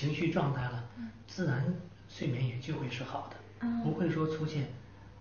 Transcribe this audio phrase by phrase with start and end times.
[0.00, 0.82] 情绪状态了，
[1.26, 1.62] 自然
[2.08, 4.66] 睡眠也就会是好的，不会说出现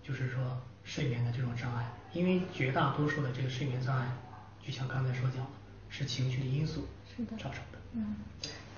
[0.01, 0.41] 就是说
[0.85, 4.05] 睡眠的这种障碍，因为绝大多数的这个睡眠障碍，
[4.65, 5.51] 就像刚才所讲的，
[5.89, 6.85] 是情绪的因素
[7.31, 7.79] 造成的。
[7.91, 8.15] 嗯，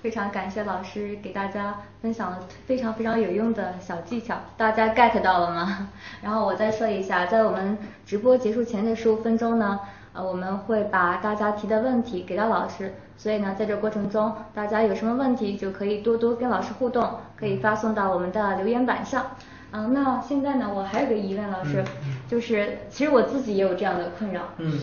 [0.02, 5.90] 非常感谢老师给大家分享了非常非常有用的小技巧，大家 get 到了吗？
[6.20, 9.78] 然后我再说一下，在我们直播结束前的十五分钟呢，
[10.14, 12.92] 呃，我们会把大家提的问题给到老师，
[13.22, 19.24] 所以呢，在这过程中，大家有什么问题就可以多多跟老师互动，可以发送到我们的留言板上。
[19.70, 21.84] 嗯，那现在呢，我还有个疑问，老师，
[22.26, 24.42] 就是其实我自己也有这样的困扰。
[24.58, 24.80] 嗯。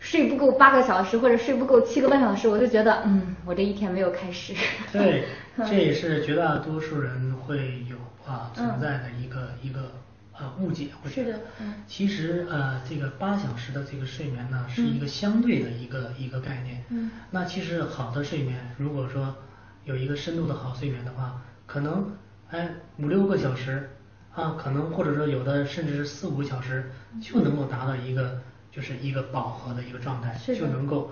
[0.00, 4.52] 睡不够八个小时或者睡不够七个半小时，我就觉得，嗯，我这一天没有开始。
[4.92, 5.24] 对，
[5.56, 9.90] 这也是绝大多数人会有啊存在的一个一个
[10.38, 10.88] 呃误解。
[11.08, 11.40] 是的。
[11.86, 16.84] 其实呃这个八小时的这个睡眠呢是一个相对的一个一个概念。
[16.90, 17.10] 嗯。
[17.30, 19.36] 那其实好的睡眠，如果说
[19.84, 22.12] 有一个深度的好睡眠的话，可能
[22.50, 23.90] 哎五六个小时
[24.34, 28.40] 啊，可能或者说有的甚至是四五个小时就能够达到一个。
[28.70, 31.10] 就是一个饱和的一个状态，就能够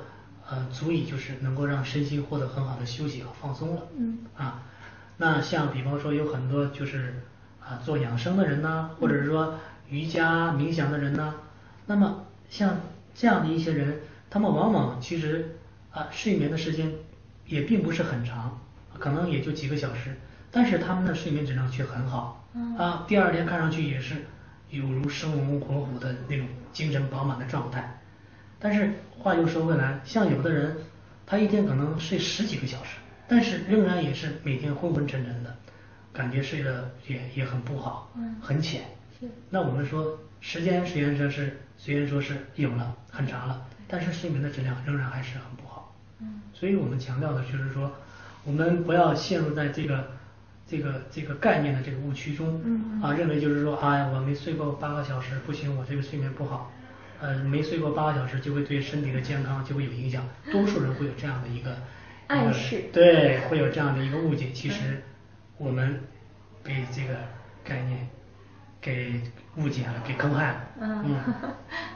[0.49, 3.83] 呃足以就是能够让身心获得很好的休息和放松了。
[3.99, 4.19] 嗯。
[4.37, 4.63] 啊，
[5.17, 7.23] 那像比方说有很多就是
[7.69, 11.35] 啊做养生的人呐，或者是说瑜伽冥想的人呐，
[11.87, 12.81] 那么像
[13.15, 14.01] 这样的一些人，
[14.31, 15.57] 他们往往其实
[15.91, 16.93] 啊睡眠的时间
[17.47, 18.59] 也并不是很长，
[18.99, 20.17] 可能也就几个小时，
[20.51, 22.45] 但是他们的睡眠质量却很好。
[22.79, 24.27] 啊，第二天看上去也是。
[24.69, 28.01] 有如生龙活虎的那种精神饱满的状态，
[28.59, 30.77] 但是话又说回来，像有的人，
[31.25, 32.97] 他一天可能睡十几个小时，
[33.29, 35.55] 但是仍然也是每天昏昏沉沉的，
[36.17, 38.83] 感觉睡得也也很不好，嗯很浅。
[39.51, 45.95] 那我们说，时间虽然说是虽然说是有了很长了，但是睡眠的质量仍然还是很不好。
[46.21, 47.93] 嗯所以我们强调的就是说，
[48.45, 50.17] 我们不要陷入在这个。
[50.69, 56.73] 这个这个概念的这个误区中，嗯啊，认为就是说，哎呀，我没睡够八个小时，不行，我这个睡眠不好，
[57.21, 60.25] 呃，没睡过八个小时就会对身体的健康就会有影响。
[60.51, 61.77] 多数人会有这样的一个
[62.27, 64.51] 暗示，对，会有这样的一个误解。
[64.51, 65.05] 其实
[65.59, 66.01] 我们
[66.63, 67.15] 被这个
[67.65, 68.09] 概念
[68.81, 69.21] 给
[69.57, 70.61] 误解了，给坑害了。
[70.81, 71.15] 嗯，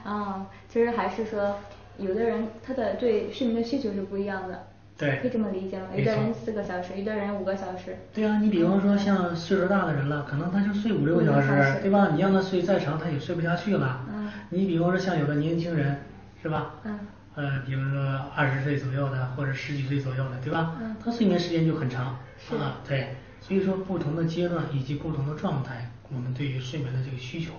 [0.04, 1.58] 啊， 其实还是说，
[1.98, 4.66] 有的人他的对睡眠的需求是不一样的。
[4.96, 5.86] 对，可以这么理解吗？
[5.94, 7.96] 有的人四个小时，有的人五个小时。
[8.12, 12.10] 对啊，你比方说像岁数大的人了，可能他就睡五六个小时，对吧？
[12.12, 14.06] 你让他睡再长，他也睡不下去了。
[14.12, 14.30] 嗯。
[14.50, 16.00] 你比方说像有的年轻人，
[16.42, 16.74] 是吧？
[16.84, 16.98] 嗯。
[17.36, 18.02] 呃，比如说
[18.34, 20.76] 二十岁左右的，或者十几岁左右的，对吧？
[20.82, 20.96] 嗯。
[21.02, 22.18] 他睡眠时间就很长。
[22.58, 23.14] 啊，对。
[23.40, 27.52] 所以说，不同的阶段以及不同的状态，我们对于睡眠的这个需求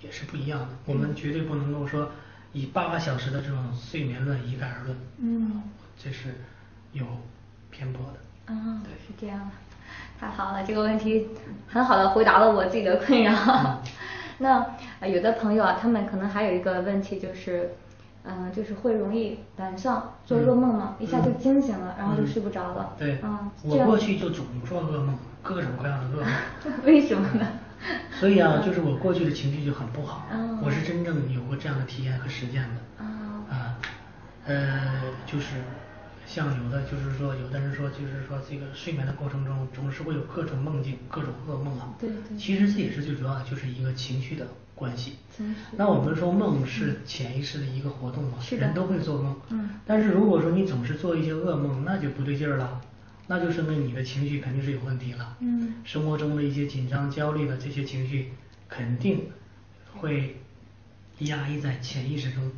[0.00, 0.68] 也是不一样的。
[0.86, 2.10] 我们绝对不能够说
[2.52, 4.96] 以八个小时的这种睡眠论一概而论。
[5.18, 5.62] 嗯。
[5.98, 6.40] 这是
[6.92, 7.04] 有。
[7.76, 9.50] 偏颇的，嗯，对，是这样，
[10.16, 11.26] 太好了，这个问题
[11.66, 13.82] 很好的回答了我自己的困扰。
[14.38, 14.64] 那
[15.04, 17.74] 有的朋友啊，他们可能还有一个问题就是，
[18.24, 22.94] 嗯，就是会容易晚上做噩梦嘛，一下就惊醒了，然后就睡不着了。
[22.98, 26.80] 对，嗯，我过去就总做噩梦，各种各样的噩梦。
[26.84, 27.46] 为什么呢？
[28.18, 30.26] 所以啊，就是我过去的情绪就很不好，
[30.62, 33.04] 我是真正有过这样的体验和实践的。
[33.54, 33.76] 啊，
[34.46, 35.56] 呃，就是。
[36.26, 41.92] 像有的就是说，有的人说，就是说这个睡眠的过程中总是会有各种梦境、各种噩梦啊。
[42.00, 42.36] 对对。
[42.38, 45.14] 其实这也是最主要的，就是一个情绪的关系。
[45.76, 49.36] 那我们说梦是潜意识的一个活动嘛，人都会做梦。
[49.50, 49.70] 嗯。
[49.86, 52.80] 但是如果说你总是做一些噩梦，那就不对劲儿了，
[53.26, 55.36] 那就说明你的情绪肯定是有问题了。
[55.40, 55.74] 嗯。
[55.84, 58.32] 生活中的一些紧张、焦虑的这些情绪，
[58.68, 59.28] 肯定
[59.96, 60.40] 会
[61.20, 62.50] 压抑在潜意识中。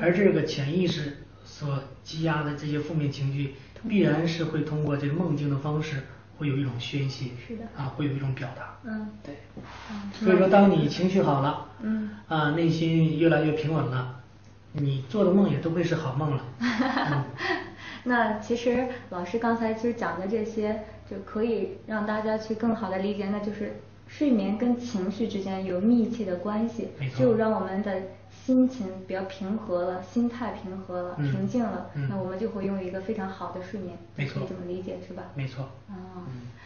[0.00, 1.18] 而这个潜意识。
[1.46, 3.54] 所积压的这些负面情绪，
[3.86, 6.02] 必然是会通过这个梦境的方式，
[6.38, 9.36] 会有一种宣泄，是的，啊，会有一种表达，嗯，对，
[10.12, 14.20] 所以说，当你情绪好了，嗯，啊，内心越来越平稳了，
[14.72, 16.42] 你做的梦也都会是好梦了。
[18.04, 28.02] 那其实老师刚才其实讲的这些，就可以让大家去更好的理解，那就是睡眠跟情绪之间有密切的关系，就让我们的。
[28.44, 35.22] 心情比较平和了，心态平和了，平静了，那我们就会拥有一个非常好的睡眠，可以这么理解是吧？
[35.34, 35.64] 没错。
[35.88, 36.24] 哦，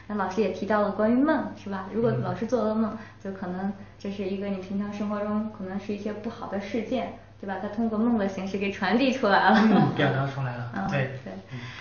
[0.09, 1.89] 那老师也提到了关于梦是吧？
[1.93, 7.59] 如果老师做噩梦，就可能这是一个你平常生活中可能是一些不好的事件，对吧？
[7.63, 10.89] 它通过梦的形式给传递出来了， 表达出来了。
[10.91, 11.33] 对对。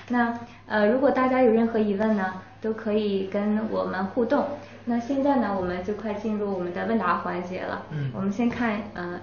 [0.10, 0.38] 那
[0.68, 4.46] 呃，如果大家有任何疑问呢，都可以跟我们互动。
[4.86, 7.82] 那现在呢，我们就快进入我们的问答环节了。
[7.90, 8.12] 嗯。
[8.14, 9.20] 我们先看呃。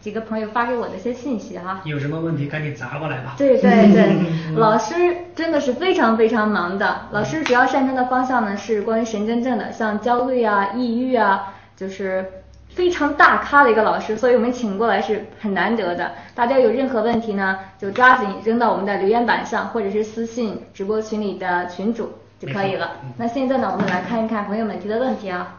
[0.00, 1.80] 几个朋友发给我的一些信息哈。
[1.84, 3.34] 有什么问题赶紧砸过来吧。
[3.36, 4.16] 对对对，
[4.56, 4.94] 老师
[5.34, 7.02] 真的是非常非常忙的。
[7.10, 12.24] 老师主要擅长的方向呢是关于神经症的，像焦虑啊、抑郁啊，就是
[12.68, 16.12] 非常大咖的一个老师，所以我们请过来是很难得的。
[16.34, 22.92] 大家有任何问题呢，就抓紧扔到我们的留言板上，或者是私信直播群里的群主就可以了。
[23.16, 25.57] 那现在呢，我们来看一看朋友们提的问题啊。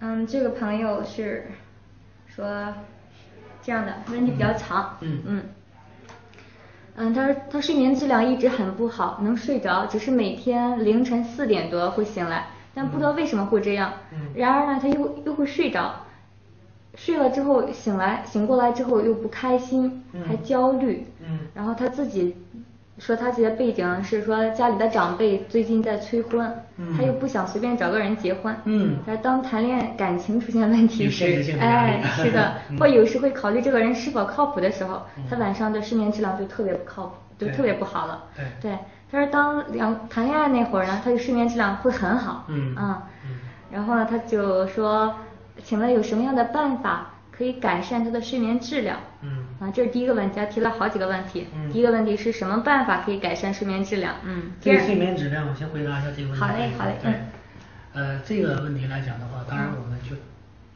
[0.00, 0.22] 嗯。
[0.22, 1.46] 嗯，这个朋友是
[2.26, 2.74] 说
[3.62, 4.96] 这样的问题比较长。
[5.00, 5.42] 嗯嗯。
[6.96, 13.92] 嗯，他说他睡眠质量一直很不好，能睡着，只是每天凌晨四点多会醒来，但不知道为什么会这样。
[14.12, 16.04] 嗯然而呢，他又又会睡着，
[16.96, 21.06] 睡了之后醒来，醒过来之后又不开心，嗯还焦虑。
[21.24, 22.36] 嗯然后他自己
[23.00, 28.54] 说他自己的背景是说家里的长辈最近在催婚，嗯他又不想随便找个人结婚。
[28.64, 31.24] 嗯他当谈恋爱感情出现问题时
[31.58, 38.24] 哎，是的 嗯，或有时会考虑这个人是否靠谱的时候，嗯他晚上的睡眠质量就特别不靠谱，就特别不好了。
[38.36, 38.78] 对对，
[39.10, 42.44] 他说当两谈恋爱那会儿呢，他的睡眠质量会很好。
[42.48, 43.38] 嗯啊嗯
[43.72, 45.14] 然后呢，他就说，
[45.64, 48.98] 请问有什么样的办法可以改善他的睡眠质量？
[49.22, 51.46] 嗯啊，这是第一个问题，他提了好几个问题。
[51.54, 54.16] 嗯第一个问题是什么办法可以改善睡眠质量？
[54.24, 56.40] 嗯，这个睡眠质量，我先回答一下这个问题。
[56.40, 60.16] 好嘞好嘞对嗯，呃，这个问题来讲的话，当然我们就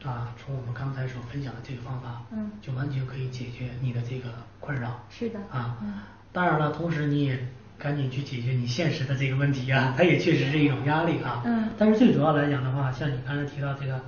[0.07, 4.29] 啊，从我们刚才所分享的这个方法，嗯就完全可以解决你的这个
[4.59, 5.03] 困扰。
[5.09, 5.93] 是的啊嗯，
[6.31, 7.39] 当然了，同时你也
[7.79, 11.41] 赶紧去解决你现实的这个问题啊，它也确实是一种压力啊。
[11.45, 13.99] 嗯但是最主要来讲的话，像你刚才提到这个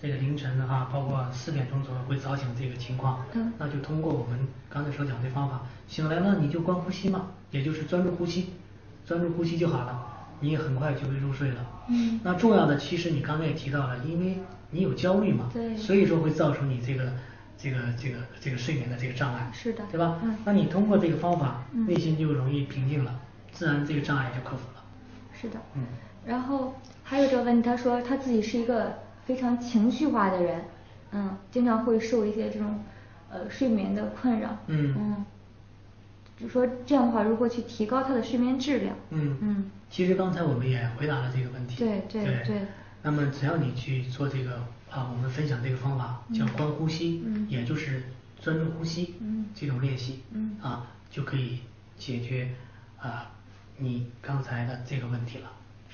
[0.00, 8.50] 这个凌晨的话，包括四点钟左右会早醒这个情况，嗯那就通过我们刚才所讲的方法，醒来了你就观呼吸嘛，也就是专注呼吸，
[9.06, 10.06] 专注呼吸就好了，
[10.40, 11.66] 你也很快就会入睡了。
[11.88, 14.38] 嗯那重要的其实你刚才也提到了，因为
[14.70, 17.12] 你有焦虑嘛，对所以说会造成你这个
[17.58, 20.18] 这个这个这个睡眠的这个障碍，是的对吧？
[20.22, 23.20] 嗯那你通过这个方法，嗯内心就容易平静了，
[23.52, 24.82] 自然这个障碍就克服了。
[25.38, 25.60] 是的。
[25.74, 25.82] 嗯
[26.26, 28.94] 然后还有这个问题，他说他自己是一个
[29.30, 30.64] 非常情绪化的人，
[31.12, 32.80] 嗯，经常会受一些这种
[33.30, 35.24] 呃睡眠的困扰，嗯嗯，
[36.36, 38.96] 就说这样的话如何去提高他的睡眠质量？
[39.10, 41.76] 嗯嗯其实刚才我们也回答了这个问题。
[41.76, 42.62] 对对对
[43.02, 44.56] 那么只要你去做这个
[44.90, 48.02] 啊，我们分享这个方法叫观呼吸，嗯也就是
[48.42, 51.60] 专注呼吸，嗯这种练习，嗯啊，就可以
[51.96, 52.50] 解决
[52.98, 53.30] 啊
[53.78, 55.48] 你刚才的这个问题了。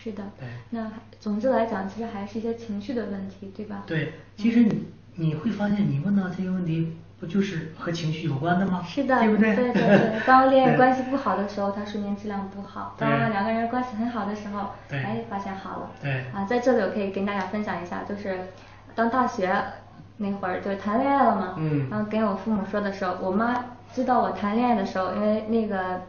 [0.07, 3.83] 是的，对那总之来讲，其实还是一些情绪的问题，对吧？
[3.87, 4.85] 对，其实你
[5.17, 8.83] 你会发现，你问到这些问题，不就是和情绪有关的吗？
[8.87, 9.57] 是的，对不对？
[9.57, 15.91] 对对对 当恋爱关系不好的时候，他睡眠质量不好；当两个人关系很好的时候，哎，发现好了。
[16.01, 18.39] 对啊，在这里我可以跟大家分享一下，就是
[18.95, 19.53] 当大学
[20.19, 26.03] 那会儿就是谈恋爱了嘛，嗯然后跟我父母说的时候，我妈知道我谈恋爱的时候，因为那个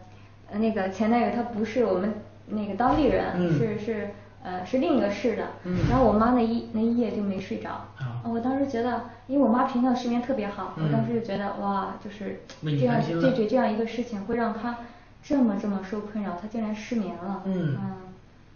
[0.51, 2.13] 呃那个前男友他不是我们
[2.47, 4.09] 那个当地人，嗯是是
[4.43, 7.69] 呃是另一个市的，嗯然后我妈那一那一夜就没睡着。
[7.99, 14.77] 啊我当时觉得，因为我妈平常睡眠特别好，我嗯当时就觉得哇，就是这样对对这样一个事情会让她
[15.23, 17.77] 这么这么受困扰，她竟然失眠了，嗯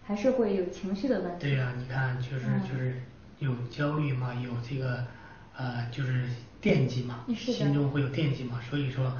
[0.04, 1.46] 还是会有情绪的问题。
[1.46, 3.00] 对呀、你看，就是嗯就是
[3.38, 5.04] 有焦虑嘛，有这个
[5.56, 6.24] 呃，就是
[6.60, 9.12] 惦记嘛，心中会有惦记嘛，所以说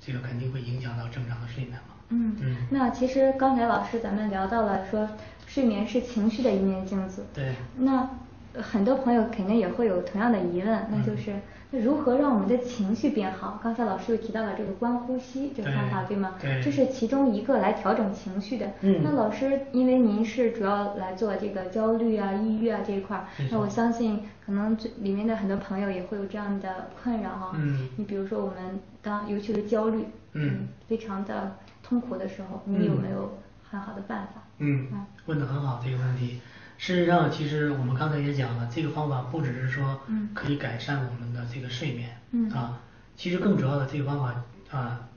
[0.00, 1.93] 这个肯定会影响到正常的睡眠嘛。
[2.10, 5.08] 嗯嗯那其实刚才老师咱们聊到了说，
[5.46, 7.24] 睡眠是情绪的一面镜子。
[7.34, 8.08] 对那
[8.54, 11.34] 呃很多朋友肯定也会有同样的疑问，那嗯就是
[11.70, 13.58] 那如何让我们的情绪变好？
[13.62, 16.34] 刚才老师又提到了这个观呼吸这个方法，对对吗？
[16.40, 18.66] 对这是其中一个来调整情绪的。
[18.82, 27.52] 嗯那老师，因为您是主要来做这个焦虑啊、抑郁啊这一块儿那我相信可能这里面的很多朋友也会有这样的困扰哈。
[27.54, 31.56] 嗯你比如说我们当尤其是焦虑，嗯非常的
[31.94, 33.38] 痛苦的时候，你有嗯没有
[33.70, 34.42] 很好的办法？
[34.58, 36.40] 嗯嗯，问的很好这个问题。
[36.76, 42.80] 事实上，其实我们刚才也讲了，这个方法不只是说嗯可以改善我们的这个睡眠，嗯啊，
[43.16, 44.42] 其实更主要的这个方法
[44.76, 45.08] 啊，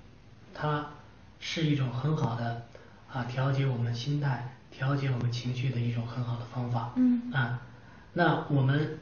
[0.53, 0.85] 它
[1.39, 2.61] 是一种很好的
[3.11, 6.93] 啊调节我们心态、调节我们情绪的一种很好的方法。
[6.95, 7.59] 嗯啊，
[8.13, 8.99] 那我们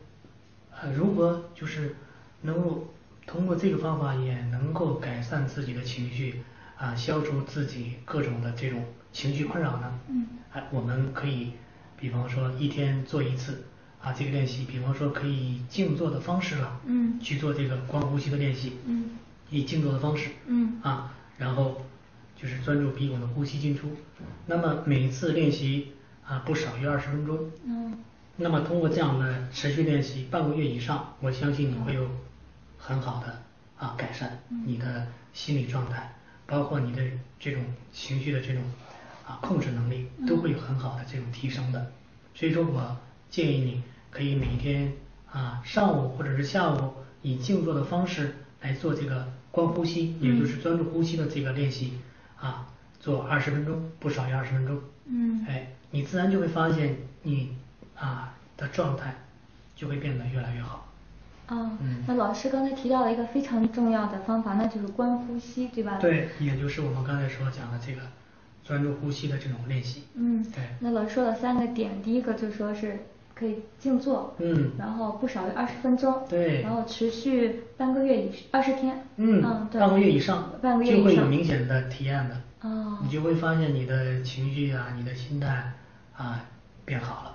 [0.72, 1.98] 呃如何就是
[2.41, 2.88] 能够
[3.27, 6.41] 通过这个方法也能够改善自己的情绪
[6.77, 10.00] 啊，消除自己各种的这种情绪困扰呢？
[10.08, 11.53] 嗯，哎，我们可以
[11.98, 13.63] 比方说一天做一次
[14.01, 17.20] 啊这个练习，比方说可以以静坐的方式了，嗯。
[17.20, 19.12] 去做这个观呼吸的练习，嗯。
[19.50, 20.79] 以静坐的方式，嗯。
[20.82, 21.86] 啊，然后
[22.36, 23.89] 就是专注鼻孔的呼吸进出，
[24.46, 25.94] 那么每一次练习
[26.27, 27.98] 啊不少于二十分钟，嗯。
[28.38, 32.05] 那么通过这样的持续练习半个月以上，我相信你会有
[32.77, 33.41] 很好的
[33.77, 36.15] 啊改善，你的心理状态，
[36.48, 37.02] 包括你的
[37.40, 37.62] 这种
[37.92, 38.62] 情绪的这种
[39.28, 41.92] 啊控制能力，都会有很好的这种提升的。
[42.34, 42.98] 所以说我
[43.30, 44.94] 建议你可以每天
[45.32, 51.94] 啊上午或者是下午以静坐的方式来做这个观呼吸，也就是专注呼吸的这个练习
[52.40, 52.68] 啊，
[53.00, 54.80] 做二十分钟，不少于二十分钟。
[55.06, 57.56] 嗯哎，你自然就会发现你
[57.96, 59.16] 啊的状态
[59.75, 60.88] 就会变得越来越好。
[61.48, 65.98] 啊嗯，那老师刚才提到了一个非常重要的方法，那就是观呼吸，对吧？。
[66.00, 68.02] 对，也就是我们刚才所讲的这个
[68.64, 70.04] 专注呼吸的这种练习。
[70.16, 73.00] 嗯，对那老师说了三个点，第一个就说是
[73.36, 82.36] 可以静坐，嗯然后不少于二十分钟，对然后持续半个月以二十天，嗯，对，半个月以上，半个月以上就会有明显的体验的。
[82.62, 85.72] 哦你就会发现你的情绪啊，你的心态
[86.18, 86.44] 啊
[86.86, 87.35] 变好了，哦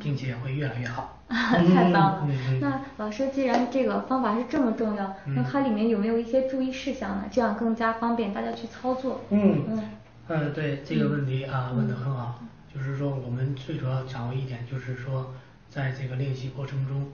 [0.00, 1.16] 并且会越来越好。
[1.30, 2.60] 太棒了嗯嗯。
[2.60, 7.24] 那老师，既然这个方法是这么重要，那嗯它里面有没有一些注意事项呢？
[7.30, 9.20] 这样更加方便大家去操作。
[9.30, 9.82] 嗯嗯
[10.26, 12.40] 呃，对这个问题啊问得很好，
[12.72, 15.32] 就是说我们最主要掌握一点，就是说
[15.68, 17.06] 在这个练习过程中，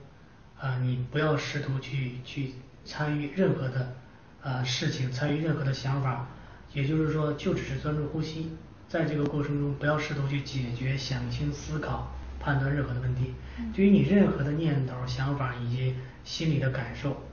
[0.59, 2.53] 啊，你不要试图去去
[2.85, 3.93] 参与任何的
[4.41, 6.27] 呃事情，参与任何的想法，
[6.73, 8.51] 也就是说，就只是专注呼吸，
[8.87, 12.07] 在这个过程中不要试图去解决、想清、思考、
[12.39, 13.33] 判断任何的问题，
[13.73, 17.23] 对于你任何的念头、想法以及心里的感受，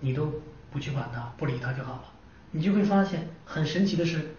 [0.00, 0.32] 你都
[0.70, 2.04] 不去管它，不理它就好了，
[2.50, 4.36] 你就会发现很神奇的是。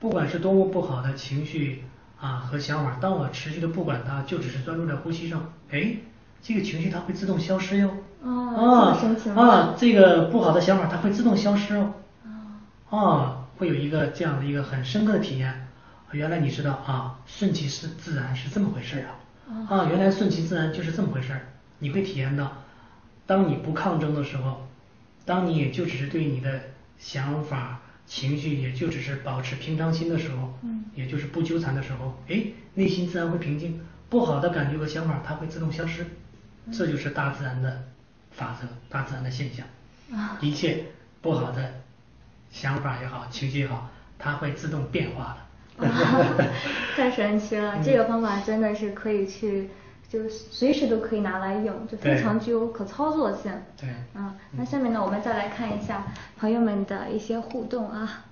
[0.00, 1.82] 不管是多么不好的情绪
[2.20, 5.96] 啊和想法，当我持续的不管它，就只是专注在呼吸上，哎，
[6.42, 7.90] 这个情绪它会自动消失哟。
[8.22, 8.92] 哦
[9.34, 11.94] 啊啊，这个不好的想法它会自动消失哦。
[12.90, 15.68] 哦啊，会有一个这样的一个很深刻的体验。
[16.12, 19.16] 原来你知道啊，顺其是自然是这么回事儿啊。
[19.68, 21.48] 啊，原来顺其自然就是这么回事儿。
[21.78, 22.62] 你会体验到，
[23.26, 24.66] 当你不抗争的时候，
[25.24, 26.60] 当你也就只是对你的
[26.98, 32.42] 想法、情绪，也就只是保持平常心的时候，嗯也就是不纠缠的时候，哎，
[32.74, 36.06] 内心自然会平静，不好的感觉和想法它会自动消失，
[36.72, 37.84] 这就是大自然的
[38.30, 39.66] 法则，大自然的现象。
[40.12, 40.84] 啊一切
[41.20, 41.72] 不好的
[42.50, 45.36] 想法也好，情绪也好，它会自动变化的。
[46.96, 47.74] 太神奇了！
[47.76, 49.68] 嗯这个方法真的是可以去，
[50.08, 53.52] 就随时都可以拿来用，就非常具有可操作性。
[53.76, 56.04] 对嗯，那下面呢，我们再来看一下
[56.38, 58.24] 朋友们的一些互动啊，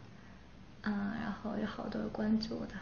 [0.83, 2.75] 嗯，然后有好多关注的。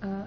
[0.00, 0.26] 呃，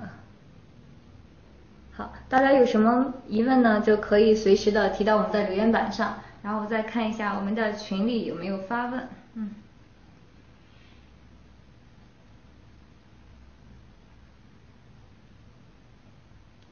[1.92, 3.82] 好，大家有什么疑问呢？
[3.82, 9.10] 就可以随时的提到我们的留言板上，然后我再看一下我们的群里有没有发问。
[9.34, 9.52] 嗯。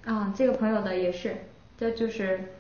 [0.06, 1.36] 啊，这个朋友的也是，
[1.78, 2.54] 这就是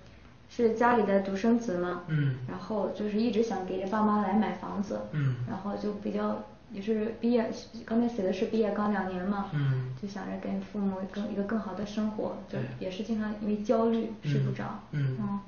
[0.50, 2.36] 是家里的独生子嘛，嗯。
[2.48, 5.36] 然后就是一直想给着爸妈来买房子，嗯。
[5.48, 7.52] 然后就比较也是毕业，
[7.86, 9.94] 刚才写的是毕业刚两年嘛，嗯。
[10.02, 15.40] 就想着跟父母更一个更好的生活，就也是经常因为焦虑睡不着，嗯嗯。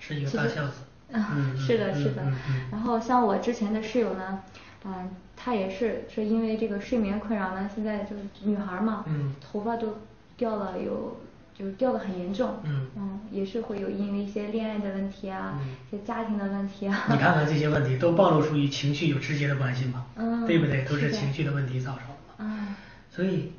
[0.00, 0.82] 是一个大孝子。
[1.12, 2.22] 啊， 嗯是的，嗯是的。
[2.70, 4.40] 然后像我之前的室友呢，
[4.84, 9.98] 嗯，她也是是因为这个睡眠困扰呢，现在就是女孩嘛，嗯头发都
[10.38, 11.18] 掉了有，
[11.62, 17.04] 就是掉的很严重，嗯嗯也是会有因为一些恋爱的问题啊，嗯一些家庭的问题啊。
[17.08, 20.84] 你看看这些问题都暴露出与情绪有直接的关系嘛，嗯对不对？
[20.84, 22.50] 都是情绪的问题造成的嘛。
[22.50, 22.76] 啊，
[23.12, 23.52] 所以，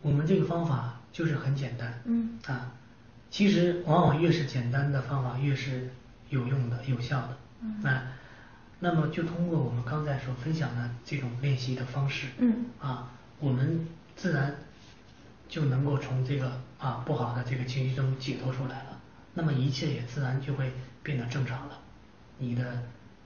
[0.00, 2.00] 我们这个方法就是很简单。
[2.06, 2.72] 嗯啊，
[3.30, 5.90] 其实往往越是简单的方法，越是
[6.30, 7.36] 有用的、有效的。
[7.60, 8.02] 嗯那
[8.80, 14.54] 那么就通过我们刚才所分享的这种练习的方式，嗯啊，我们自然
[15.48, 18.98] 就能够从这个啊不好的这个情绪中解脱出来了。
[19.34, 20.72] 那么一切也自然就会
[21.02, 21.78] 变得正常了，
[22.38, 22.62] 你的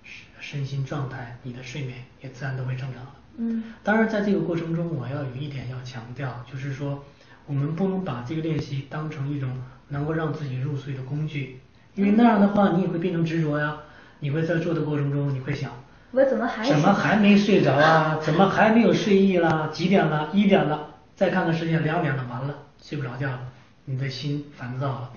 [0.02, 3.14] 身身心状态、你的睡眠也自然都会正常了。
[3.36, 7.04] 嗯当然，在这个过程中，我要有一点要强调，就是说，
[7.46, 9.50] 我们不能把这个练习当成一种
[9.88, 11.60] 能够让自己入睡的工具，
[11.94, 13.76] 因为那样的话，你也会变成执着呀。
[14.20, 15.70] 你会在做的过程中，你会想，
[16.10, 18.18] 我怎么还怎么还没睡着啊？
[18.20, 19.68] 怎么还没有睡意啦？
[19.72, 20.30] 几点了？
[20.32, 20.87] 一点了？
[21.18, 23.40] 再看看时间，两点了，完了，睡不着觉了，
[23.86, 25.10] 你的心烦躁了。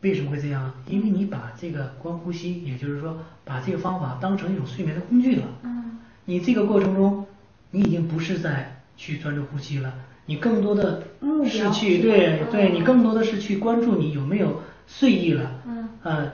[0.00, 0.74] 为什么会这样啊？
[0.88, 5.44] 因为你把这个观呼吸，也就是说，把这个方法当成一种睡眠的工具了。
[5.64, 7.26] 嗯你这个过程中，
[7.72, 9.92] 你已经不是在去专注呼吸了，
[10.24, 11.02] 你更多的
[11.44, 16.32] 是去对对，嗯你更多的是去关注你有没有睡意了，嗯呃，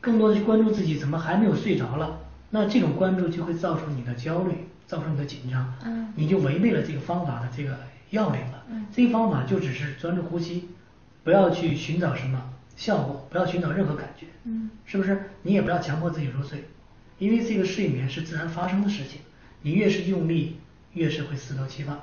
[0.00, 2.20] 更多的去关注自己怎么还没有睡着了。
[2.50, 7.76] 那这种关注就会造成你的焦虑，造成你的紧张，嗯你就违背了这个方法的这个
[8.10, 8.64] 要领了。
[8.70, 10.68] 嗯这个方法就只是专注呼吸，
[11.24, 12.42] 不要去寻找什么
[12.76, 14.26] 效果，不要寻找任何感觉。
[14.44, 15.30] 嗯是不是？
[15.42, 16.64] 你也不要强迫自己入睡，
[17.18, 19.20] 因为这个睡眠是自然发生的事情，
[19.62, 20.58] 你越是用力，
[20.92, 22.02] 越是会适得其反嘛，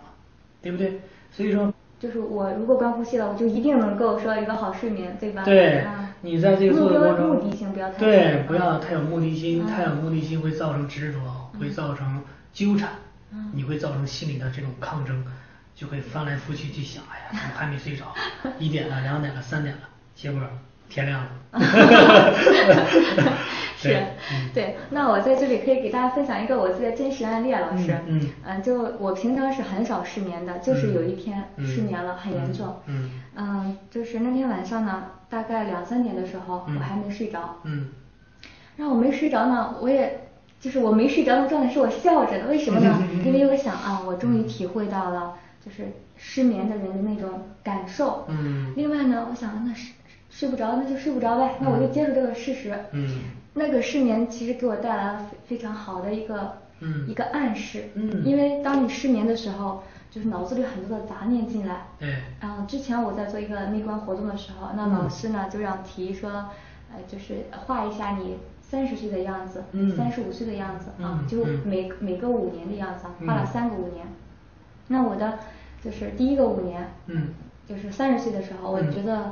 [0.61, 0.99] 对不对？
[1.31, 5.43] 所以说，就是我如果关呼吸了，我就一定能够说一个好睡眠，对吧？
[5.45, 11.19] 对啊，你在这个做的过程中，目的性不要太对，不要太有目的心，嗯太有目的心会造成执着，
[11.59, 12.21] 会造成
[12.53, 12.89] 纠缠
[13.31, 15.25] 嗯，你会造成心理的这种抗争，
[15.75, 18.13] 就会翻来覆去去想，哎呀，怎么还没睡着？
[18.59, 19.81] 一点了，两点了，三点了，
[20.15, 20.39] 结果
[20.87, 21.29] 天亮了。
[23.75, 24.01] 是
[24.53, 24.77] 对。
[24.91, 27.93] 那我在这里可以给大家分享一个我自己的真实案例啊，老师。
[28.07, 32.79] 嗯嗯就我平常是很少失眠的，就是有一天嗯失眠了，很严重。
[32.85, 37.59] 嗯嗯就是那天晚上呢，大概两三点的时候，嗯我还没睡着。
[37.63, 37.89] 嗯
[38.77, 40.22] 然后我没睡着呢，我也
[40.63, 42.97] 就是我没睡着的状态是我笑着的，为什么呢？
[43.11, 47.29] 嗯因为我想啊，我终于体会到了就是失眠的人的那种
[47.61, 48.23] 感受。
[48.29, 49.93] 嗯另外呢，我想那睡
[50.29, 52.73] 睡不着那就睡不着呗，那我就接受这个事实。
[52.93, 53.19] 嗯
[53.55, 57.89] 那个失眠其实给我带来了非非常好的一个、嗯一个暗示。
[57.95, 61.87] 嗯因为当你失眠的时候，就是脑子里很多的杂念进来。
[61.99, 66.29] 对嗯，之前我在做一个内观活动的时候，那嗯老师呢就让提说，
[66.91, 68.37] 呃，就是画一下你
[68.73, 74.07] 三十岁的样子，嗯三十五岁的样子啊，就每每个五年的样子啊，画了嗯三个五年。
[74.87, 75.37] 那我的
[75.83, 77.27] 就是第一个五年，嗯
[77.67, 79.31] 就是三十岁的时候，我嗯觉得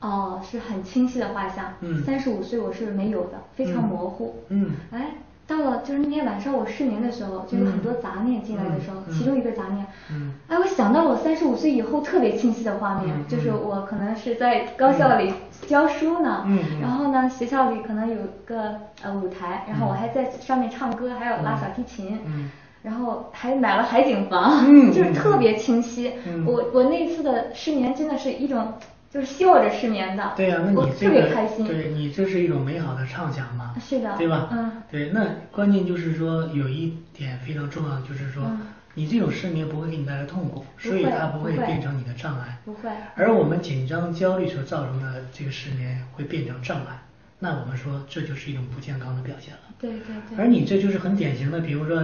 [0.00, 1.74] 哦、是很清晰的画像。
[1.80, 4.36] 嗯三十五岁我是没有的，非常嗯模糊。
[4.48, 5.10] 嗯哎，
[5.48, 15.32] 到了就是那天晚上我失眠的时候，就有很多杂念进来的时候，其中一个杂念，嗯哎，我想到了我三十五岁以后特别清晰的画面，嗯就是嗯我可能是在高校里
[15.66, 16.46] 教书呢，
[16.82, 22.50] 然后呢学校里可能有个呃舞台，然后我还在上面唱歌，还有拉小提琴，嗯
[22.82, 26.12] 然后还买了海景房，嗯 就是特别清晰。
[26.26, 26.44] 嗯。
[26.46, 28.74] 我我那次的失眠真的是一种
[29.10, 31.66] 就是笑着失眠的，对呀、那你这特别个开心。
[31.66, 34.48] 对你这是一种美好的畅想嘛，是的对吧？
[34.52, 38.60] 嗯对，那关键就是说有一点非常重要，就是说、嗯
[38.94, 42.58] 你这种失眠不会给你带来痛苦，所以它不会不会变成你的障碍。
[42.64, 47.00] 不会而我们紧张、焦虑所造成的这个失眠会变成障碍，
[47.38, 49.60] 那我们说这就是一种不健康的表现了。
[49.78, 50.36] 对对对。
[50.36, 51.96] 而你这就是很典型的，比如说，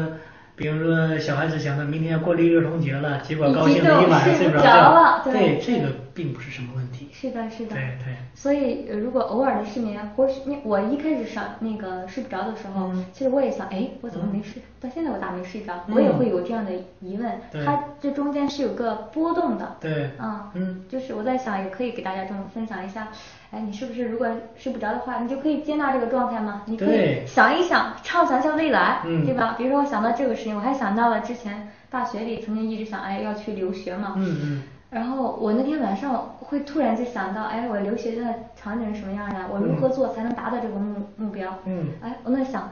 [0.56, 7.08] 比如说小孩子想到明天要过六一儿童节了，结果高兴了一晚上睡不着了觉，对这个并不是什么问题。
[7.12, 7.74] 是的，是的。
[7.74, 14.62] 对对所以，呃如果偶尔的失眠，或许那我一开始上那个睡不着的时候，嗯其实我也想，哎，我怎么没睡？
[14.80, 15.72] 到现在我咋没睡着？
[15.88, 17.32] 嗯我也会有这样的疑问。
[17.50, 19.76] 对它这中间是有个波动的。
[19.80, 23.08] 对嗯嗯就是我在想，也可以给大家这么分享一下。
[23.54, 26.62] 哎，你是不是如果睡不着的话，你就可以接纳这个状态吗？
[26.66, 29.54] 你可以想一想，畅想一下未来，嗯对吧？
[29.56, 34.14] 比如说我想到这个事情，我还想到了之前大学里曾经一直想，哎，要去留学嘛。
[34.16, 39.46] 嗯嗯然后我那天晚上会突然就想到，哎，我留学的场景是什么样的？
[39.52, 41.52] 我如何做才能达到这个目目标？
[41.64, 42.70] 嗯哎，我那想，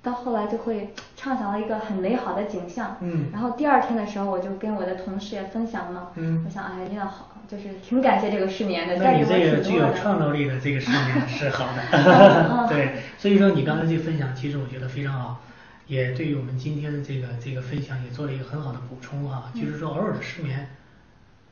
[0.00, 2.96] 到后来就会畅想了一个很美好的景象。
[3.00, 6.10] 嗯然后第二天的时候，我就跟我的同事也分享嘛。
[6.14, 9.74] 嗯我想，哎，真的好，就是挺感谢这个失眠的，那你这个具。
[9.76, 15.40] 有创造力的这个失眠是好 嗯的， 对，所以说你刚才这分享，其实我觉得非常好，
[15.86, 20.68] 也对于我们今天的这个这个分享也做了一个很好的补充哈，嗯就是说偶尔的失眠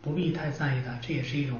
[0.02, 1.59] 不必太在意它，这也是一种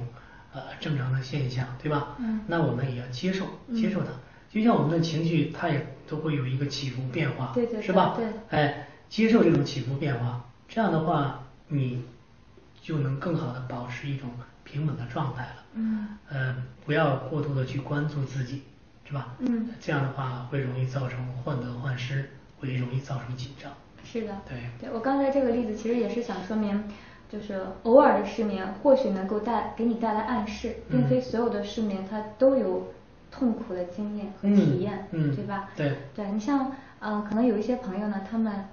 [0.53, 2.15] 呃正常的现象，对吧？
[2.19, 4.07] 嗯那我们也要接受嗯接受它，
[4.51, 8.13] 就像我们的情绪，它也都会有一个起伏变化，对对是吧？
[8.15, 12.03] 对哎，接受这种起伏变化，这样的话你
[12.87, 14.29] 就能更好的保持一种
[14.63, 15.55] 平稳的状态了。
[15.73, 18.63] 嗯呃，不要过度的去关注自己，
[19.05, 19.35] 是吧？
[19.39, 22.29] 嗯这样的话会容易造成患得患失，
[22.61, 23.69] 会容易造成紧张。
[24.05, 26.81] 是的，对对我刚才这个例子其实也是想说明，
[27.29, 32.93] 就是偶尔的失眠或许能够带给你带来暗示，并嗯非所有的失眠它都有
[33.29, 35.69] 痛苦的经验和嗯体验，嗯对吧？
[35.75, 38.65] 对对你像呃，可能有一些朋友呢，他们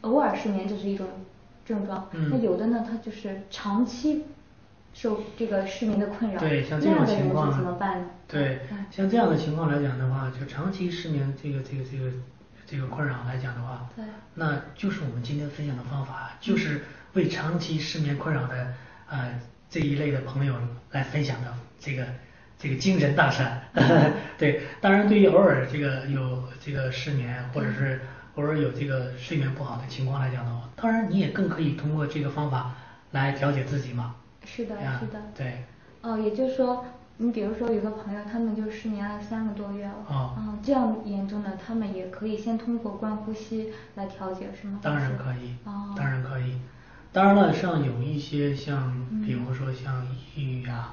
[0.00, 1.06] 偶尔失眠就是一种
[1.64, 4.24] 症状，嗯那有的呢，他就是长期
[4.92, 8.06] 受这个失眠的困扰，对，像这种情况怎么办呢？
[8.28, 12.10] 对嗯，像这样的情况来讲的话，就长期失眠这个这个这个
[12.66, 16.82] 这个困扰来讲的话，对那就是我们今天分享的方法，就是
[17.14, 18.74] 为长期失眠困扰的
[19.08, 20.54] 呃这一类的朋友
[20.90, 22.06] 来分享的这个
[22.58, 23.60] 这个精神大餐。
[24.38, 28.00] 对，当然对于偶尔这个有这个失眠或者是
[28.36, 32.74] 偶尔有这个睡眠不好的情况来讲的话，当然你也更可以通过这个方法
[33.12, 34.14] 来调节自己嘛。
[34.44, 35.20] 是的，呀是的。
[35.36, 35.64] 对。
[36.02, 36.84] 哦，也就是说，
[37.16, 44.80] 你比如说有个朋友，他们就失眠了三个多月了，哦啊这样严重的，他们也可以先通过观呼吸来调节，是吗？
[44.82, 46.58] 当然可以，哦，当然可以。
[47.12, 48.92] 当然了，像有一些像，
[49.24, 50.92] 比如说像抑郁呀、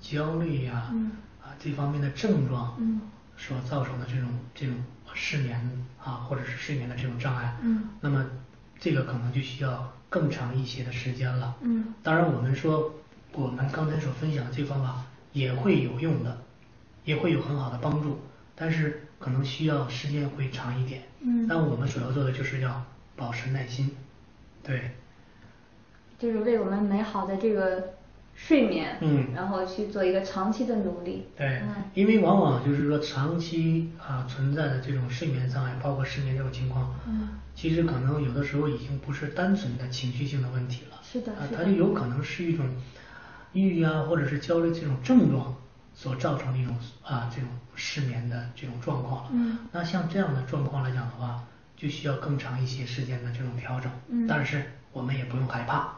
[0.00, 3.00] 焦虑呀，嗯啊这方面的症状，嗯
[3.36, 4.74] 所造成的这种这种
[5.14, 8.26] 失眠啊，或者是睡眠的这种障碍，嗯那么
[8.78, 11.54] 这个可能就需要更长一些的时间了。
[11.62, 12.92] 嗯当然，我们说
[13.32, 16.36] 我们刚才所分享的这个方法也会有用的，
[17.04, 18.20] 也会有很好的帮助，
[18.54, 21.02] 但是可能需要时间会长一点。
[21.20, 22.84] 嗯但我们所要做的就是要
[23.16, 23.90] 保持耐心，
[24.62, 24.90] 对，
[26.18, 27.94] 就是为我们美好的这个
[28.34, 29.28] 睡眠，嗯。
[29.34, 31.28] 然后去做一个长期的努力。
[31.36, 37.28] 对嗯，因为往往就是说长期啊存在的这种睡眠障碍，包括失眠这种情况，嗯。
[37.54, 41.56] 其实可能有的时候已经不是单纯的情绪性的问题了，啊，是的是的。
[41.56, 42.66] 它就有可能是一种
[43.52, 45.54] 抑郁啊，或者是焦虑这种症状
[45.94, 49.24] 所造成的一种啊这种失眠的这种状况。
[49.24, 49.30] 了。
[49.32, 49.58] 嗯。
[49.70, 51.44] 那像这样的状况来讲的话，
[51.76, 53.90] 就需要更长一些时间的这种调整。
[54.08, 54.26] 嗯。
[54.26, 55.92] 但是我们也不用害怕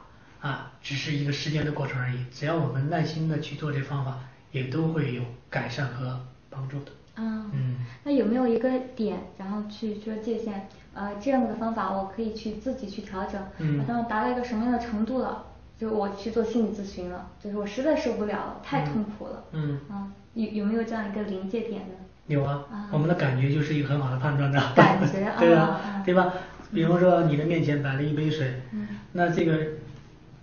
[0.47, 2.19] 啊，只是一个时间的过程而已。
[2.31, 4.19] 只要我们耐心的去做这方法，
[4.53, 6.93] 也都会有改善和帮助的。
[7.15, 10.69] 啊，嗯那有没有一个点，然后去说界限？
[10.95, 15.45] 呃，这样的方法我可以去自己去调整，嗯当我达到一个什么样的程度了，
[15.79, 19.45] 就我去做心理咨询了，就是我实在受不了了，太痛苦了。
[19.53, 21.95] 嗯啊，有有没有这样一个临界点呢？
[22.29, 24.61] 有啊，啊我们的感觉就是一个很好的判断的。
[24.75, 26.33] 感觉 对啊啊啊，对吧？
[26.73, 29.59] 比方说你的面前摆了一杯水，嗯那这个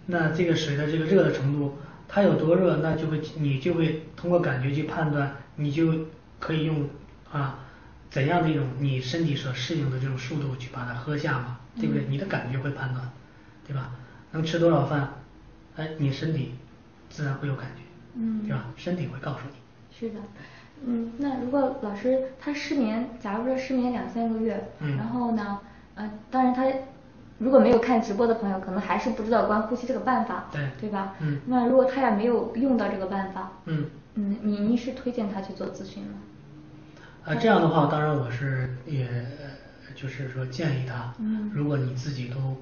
[0.08, 5.94] 那这个水的这个热的程度，它有多热，那就会你就会通过感觉去判断，你就
[6.40, 6.90] 可以用
[7.32, 7.60] 啊
[8.10, 12.04] 怎样的一种你身体所适应的这种速度去把它喝下嘛，对不对？
[12.04, 13.10] 嗯你的感觉会判断，
[13.68, 13.92] 对吧？
[14.32, 15.14] 能吃多少饭，
[15.76, 16.56] 哎，你身体
[17.10, 17.82] 自然会有感觉，
[18.16, 18.66] 嗯对吧？
[18.76, 19.56] 身体会告诉你。
[19.98, 20.20] 是的，
[20.86, 25.60] 嗯，那如果老师他失眠，假如说失眠两三个月，嗯然后呢，
[25.96, 26.66] 呃，当然他
[27.44, 31.14] 如果没有看直播的朋友，可能还是不知道关呼吸这个办法，对对吧？
[31.20, 33.90] 嗯那如果他也没有用到这个办法，嗯。
[34.16, 36.20] 嗯，你你是推荐他去做咨询吗？
[37.26, 42.56] 啊，这样的话，当然我是也，呃就是说建议他，嗯如果你自己都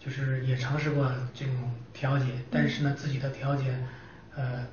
[0.00, 1.54] 就是也尝试过这种
[1.92, 3.76] 调节，但是呢自己的调节，
[4.34, 4.66] 呃，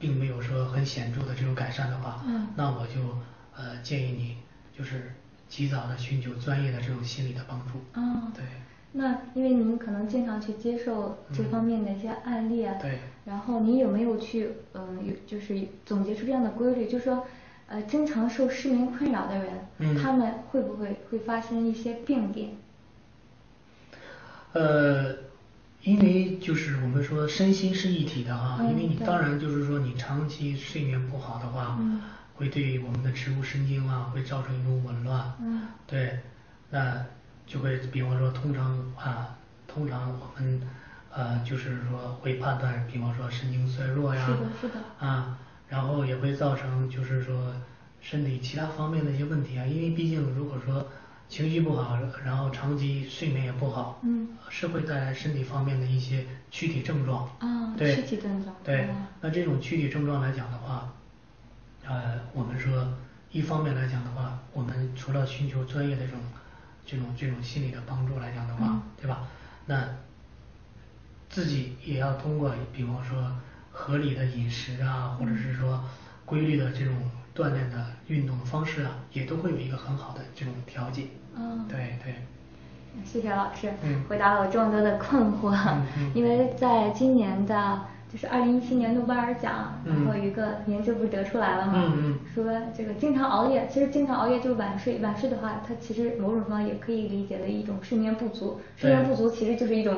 [0.00, 3.00] 并没有说很显著的这种改善的话，嗯那我就
[3.56, 4.36] 呃建议你
[4.76, 5.14] 就是
[5.48, 8.00] 及早的寻求专业的这种心理的帮助。
[8.00, 8.44] 哦对，
[8.92, 12.98] 那因为您可能经常去接受这方面的一些案例啊，嗯对。
[13.26, 17.26] 然后您有没有去嗯有就是总结出这样的规律，就是说
[17.68, 19.94] 呃经常受失眠困扰的人，嗯。
[20.02, 22.50] 他们会不会会发生一些病变？
[24.54, 25.14] 呃，
[25.82, 32.00] 因为就是我们说身心是一体的哈，嗯因为你当然就是说你长期睡眠不好的话，嗯
[32.36, 35.62] 会对我们的植物神经啊会造成一种紊乱，嗯。
[35.86, 36.18] 对，
[36.70, 37.04] 那
[37.48, 39.34] 就会比方说通常啊，
[39.66, 40.60] 通常我们
[41.10, 47.52] 呃就是说会判断，比方说神经衰弱呀，是的是的啊，然后也会造成就是说
[48.00, 50.86] 身体其他方面的一些问题啊，因为毕竟如果说
[51.28, 57.28] 情绪不好，然后长期睡眠也不好，嗯是会带来身体方面的一些躯体症状。
[57.38, 60.92] 啊对，躯体症状对哦，那这种躯体症状来讲的话，
[61.86, 62.86] 呃，我们说
[63.30, 66.18] 一方面来讲的话，我们除了寻求专业的这种
[66.90, 69.28] 这种这种心理的帮助来讲的话，嗯对吧？
[69.66, 69.84] 那
[71.28, 73.30] 自己也要通过，比方说
[73.70, 75.84] 合理的饮食啊，或者是说
[76.24, 76.94] 规律的这种
[77.36, 81.04] 锻炼的运动方式啊，也都会有一个很好的这种调节。
[81.36, 82.14] 嗯对对，
[83.04, 85.50] 谢谢老师，嗯回答了我众多的困惑。
[85.54, 91.94] 嗯嗯因为在今年的，就是二零一七年诺贝尔奖，嗯然后有一个研究不是得出来了吗？
[92.34, 92.44] 说
[92.76, 98.60] 这个经常熬夜，其实经常熬夜就是晚睡，晚睡的话，它其实某种程度也可以理解为一种睡眠不足。
[98.76, 99.94] 睡眠不足其实就是一种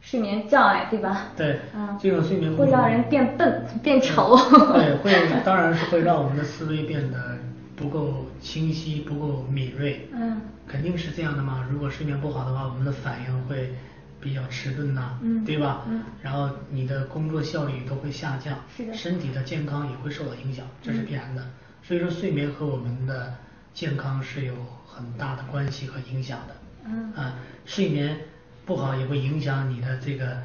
[0.00, 1.28] 睡眠障碍，对吧？
[1.36, 4.36] 对嗯，这种睡眠不会让人变笨、变丑。
[4.74, 7.38] 对，会当然是会让我们的思维变得
[7.74, 10.08] 不够清晰、不够敏锐。
[10.12, 11.64] 嗯肯定是这样的嘛。
[11.70, 13.70] 如果睡眠不好的话，我们的反应会
[14.20, 15.82] 比较迟钝呐、嗯对吧？
[15.88, 21.46] 嗯然后你的工作效率都会下降，是的身体的健康也会受到影响，这是嗯必然的。
[21.82, 23.34] 所以说，睡眠和我们的
[23.72, 24.54] 健康是有
[24.86, 26.56] 很大的关系和影响的。
[26.86, 28.18] 嗯啊，睡眠
[28.64, 30.42] 不好也会影响你的这个，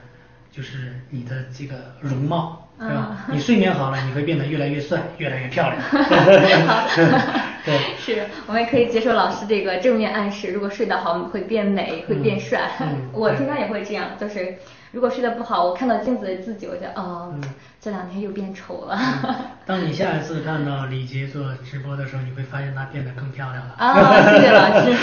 [0.51, 2.95] 就是你的这个容貌，对吧？
[2.95, 5.79] 啊你睡眠好了，你会变得越来越帅，越来越漂亮。
[7.63, 10.51] 对， 是，我们也可以接受老师这个正面暗示。
[10.51, 12.71] 如果睡得好，会变美，会变帅。
[12.79, 14.55] 嗯我平常也会这样，就是
[14.91, 17.41] 如果睡得不好，我看到镜子里自己，我就哦，嗯
[17.79, 18.97] 这两天又变丑了。
[19.65, 23.75] 当你下一次看到李杰做直播的时候，你会发现他变得更漂亮了。
[23.77, 24.93] 啊，谢谢老师，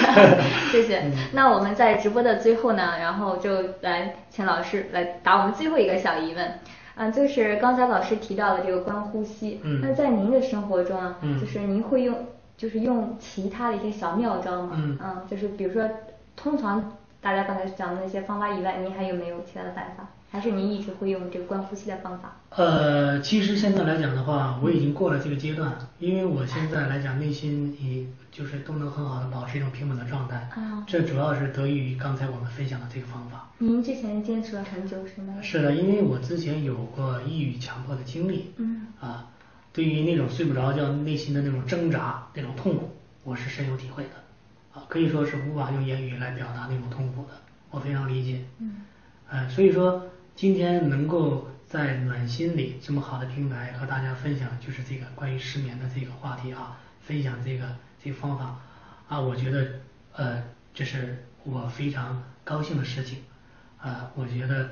[0.73, 1.03] 谢谢。
[1.33, 3.51] 那我们在直播的最后呢，然后就
[3.83, 6.59] 来请老师来答我们最后一个小疑问。
[6.99, 9.61] 啊，就是刚才老师提到的这个观呼吸。
[9.63, 14.73] 嗯那在您的生活中啊，嗯就是您会用，就是用其他的一些小妙招吗？
[15.01, 15.89] 嗯就是比如说，
[16.37, 20.09] 通常大家刚才讲的那些方法以外，您还有没有其他的办法？
[20.31, 22.37] 还是您一直会用这个观呼吸的方法？
[22.51, 28.05] 呃，其实现在来讲的话，我已经过了这个阶段，因为我现在来讲内心也
[28.39, 30.37] 就是都能很好的保持一种平稳的状态。
[30.55, 33.51] 啊这主要是得益于刚才我们分享的这个方法。
[33.59, 35.35] 您之前坚持了很久是吗？
[35.43, 38.53] 是的，因为我之前有过抑郁、强迫的经历。
[38.59, 39.27] 嗯啊，
[39.73, 42.91] 对于那种睡不着觉、内心的那种挣扎、那种痛苦，
[43.25, 44.79] 我是深有体会的。
[44.79, 47.31] 啊，可以说是无法用言语来表达那种痛苦的，
[47.73, 48.45] 我非常理解。
[48.59, 48.83] 嗯。
[49.29, 57.67] 呃，所以说今天能够在暖心里这么好的平台和大家分享，就是这个关于失眠的这个话题啊，分享这个
[58.03, 58.57] 这个方法
[59.09, 59.67] 啊，我觉得
[60.17, 60.43] 呃
[60.75, 63.19] 这是我非常高兴的事情
[63.81, 64.71] 啊，我觉得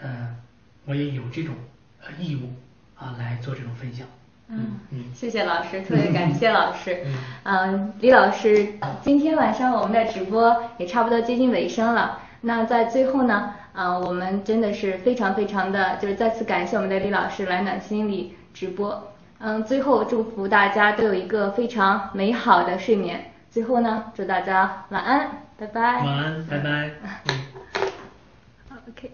[0.00, 0.36] 呃
[0.84, 1.54] 我也有这种
[2.02, 2.50] 呃义务
[2.96, 4.06] 啊来做这种分享。
[4.48, 7.04] 嗯嗯，谢谢老师，特别感谢老师。
[7.06, 12.18] 嗯嗯，李老师，今天晚上我们的直播也差不多接近尾声了。
[12.42, 19.11] 那在最后呢，啊，我们真的是非常非常的，就是再次感谢我们的李老师来暖心里直播。
[19.44, 23.32] 嗯，最后祝福大家都有一个非常美好的睡眠。
[23.50, 26.04] 最后呢，祝大家晚安，拜拜。
[26.04, 26.90] 晚安，拜拜。
[27.26, 27.34] 嗯。
[28.68, 29.10] 好，OK。